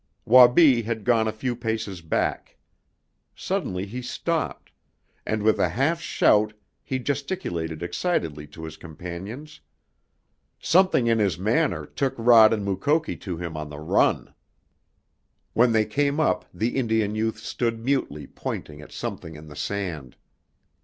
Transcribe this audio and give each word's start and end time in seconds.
Wabi 0.25 0.81
had 0.81 1.03
gone 1.03 1.27
a 1.27 1.31
few 1.31 1.55
paces 1.55 2.01
back. 2.01 2.57
Suddenly 3.35 3.85
he 3.85 4.01
stopped, 4.01 4.71
and 5.27 5.43
with 5.43 5.59
a 5.59 5.69
half 5.69 6.01
shout 6.01 6.53
he 6.83 6.97
gesticulated 6.97 7.83
excitedly 7.83 8.47
to 8.47 8.63
his 8.63 8.77
companions. 8.77 9.59
Something 10.59 11.05
in 11.05 11.19
his 11.19 11.37
manner 11.37 11.85
took 11.85 12.15
Rod 12.17 12.51
and 12.51 12.65
Mukoki 12.65 13.15
to 13.17 13.37
him 13.37 13.55
on 13.55 13.69
the 13.69 13.77
run. 13.79 14.33
When 15.53 15.71
they 15.71 15.85
came 15.85 16.19
up 16.19 16.45
the 16.51 16.77
Indian 16.77 17.13
youth 17.13 17.37
stood 17.37 17.85
mutely 17.85 18.25
pointing 18.25 18.81
at 18.81 18.91
something 18.91 19.35
in 19.35 19.49
the 19.49 19.55
sand. 19.55 20.15